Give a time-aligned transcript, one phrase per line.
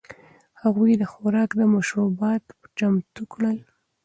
[0.61, 2.43] هغوی خوراک او مشروبات
[2.77, 3.57] چمتو کړل.